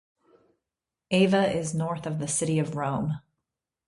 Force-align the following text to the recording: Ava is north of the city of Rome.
Ava 1.11 1.55
is 1.55 1.75
north 1.75 2.07
of 2.07 2.17
the 2.17 2.27
city 2.27 2.57
of 2.57 2.75
Rome. 2.75 3.19